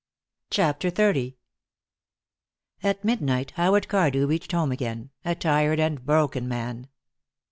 CHAPTER 0.49 0.89
XXX 0.89 1.35
At 2.81 3.03
midnight 3.05 3.51
Howard 3.51 3.87
Cardew 3.87 4.25
reached 4.25 4.51
home 4.51 4.71
again, 4.71 5.11
a 5.23 5.35
tired 5.35 5.79
and 5.79 6.03
broken 6.03 6.47
man. 6.47 6.87